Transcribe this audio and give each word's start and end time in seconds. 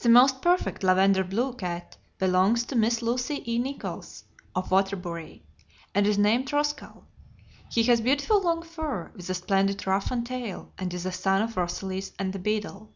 The 0.00 0.08
most 0.08 0.40
perfect 0.40 0.82
"lavender 0.82 1.22
blue" 1.22 1.52
cat 1.52 1.98
belongs 2.18 2.64
to 2.64 2.74
Miss 2.74 3.02
Lucy 3.02 3.42
E. 3.52 3.58
Nichols, 3.58 4.24
of 4.56 4.70
Waterbury, 4.70 5.44
Ct., 5.44 5.64
and 5.94 6.06
is 6.06 6.16
named 6.16 6.46
Roscal. 6.54 7.04
He 7.70 7.82
has 7.82 8.00
beautiful 8.00 8.40
long 8.40 8.62
fur, 8.62 9.12
with 9.14 9.28
a 9.28 9.34
splendid 9.34 9.86
ruff 9.86 10.10
and 10.10 10.24
tail, 10.24 10.72
and 10.78 10.94
is 10.94 11.04
a 11.04 11.12
son 11.12 11.42
of 11.42 11.54
Rosalys 11.58 12.12
and 12.18 12.32
The 12.32 12.38
Beadle. 12.38 12.94